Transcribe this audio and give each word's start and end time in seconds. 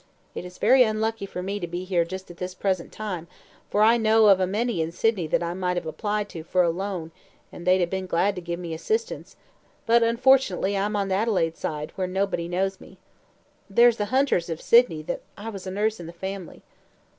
It 0.33 0.45
is 0.45 0.57
very 0.57 0.81
unlucky 0.81 1.27
for 1.27 1.43
me 1.43 1.59
to 1.59 1.67
be 1.67 1.83
here 1.83 2.03
just 2.05 2.31
at 2.31 2.37
this 2.37 2.55
present 2.55 2.91
time, 2.91 3.27
for 3.69 3.83
I 3.83 3.97
know 3.97 4.29
of 4.29 4.39
a 4.39 4.47
many 4.47 4.81
in 4.81 4.91
Sydney 4.91 5.27
that 5.27 5.43
I 5.43 5.53
might 5.53 5.77
have 5.77 5.85
applied 5.85 6.27
to 6.29 6.41
for 6.41 6.63
a 6.63 6.69
little 6.71 6.77
loan, 6.79 7.11
and 7.51 7.67
they'd 7.67 7.81
have 7.81 7.91
been 7.91 8.07
glad 8.07 8.33
to 8.33 8.41
give 8.41 8.59
me 8.59 8.73
assistance; 8.73 9.35
but, 9.85 10.01
unfortunately, 10.01 10.75
I 10.75 10.85
am 10.85 10.95
on 10.95 11.09
the 11.09 11.13
Adelaide 11.13 11.55
side, 11.55 11.91
where 11.97 12.07
nobody 12.07 12.47
knows 12.47 12.81
me. 12.81 12.97
There's 13.69 13.97
the 13.97 14.05
Hunters, 14.05 14.49
of 14.49 14.59
Sydney, 14.59 15.03
that 15.03 15.21
I 15.37 15.49
was 15.49 15.67
nurse 15.67 15.99
in 15.99 16.07
the 16.07 16.13
family." 16.13 16.63